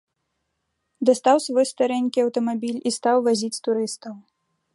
Дастаў 1.09 1.37
свой 1.47 1.65
старэнькі 1.73 2.25
аўтамабіль 2.25 2.81
і 2.87 2.97
стаў 2.97 3.17
вазіць 3.29 3.53
турыстаў. 3.69 4.13